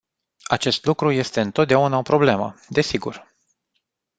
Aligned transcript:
Acest 0.43 0.85
lucru 0.85 1.11
este 1.11 1.41
întotdeauna 1.41 1.97
o 1.97 2.01
problemă, 2.01 2.55
desigur. 2.69 3.35